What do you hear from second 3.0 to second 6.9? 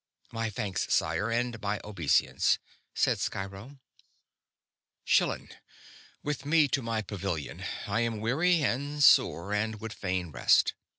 Sciro. "Schillan, with me to